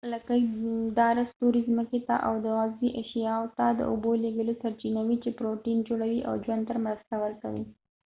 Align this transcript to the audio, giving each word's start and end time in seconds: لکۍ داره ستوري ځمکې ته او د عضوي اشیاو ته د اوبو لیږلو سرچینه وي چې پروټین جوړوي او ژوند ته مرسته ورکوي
لکۍ 0.13 0.41
داره 0.97 1.23
ستوري 1.31 1.61
ځمکې 1.69 1.99
ته 2.07 2.15
او 2.27 2.33
د 2.45 2.45
عضوي 2.61 2.89
اشیاو 3.01 3.45
ته 3.57 3.65
د 3.79 3.81
اوبو 3.91 4.11
لیږلو 4.23 4.53
سرچینه 4.61 5.01
وي 5.07 5.17
چې 5.23 5.29
پروټین 5.37 5.77
جوړوي 5.87 6.19
او 6.29 6.33
ژوند 6.43 6.63
ته 6.69 6.75
مرسته 6.85 7.13
ورکوي 7.23 7.63